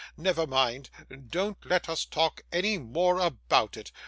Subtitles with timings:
[0.17, 0.89] Never mind,
[1.29, 3.91] don't let us talk any more about it.